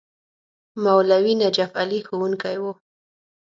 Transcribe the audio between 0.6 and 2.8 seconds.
مولوي نجف علي ښوونکی وو.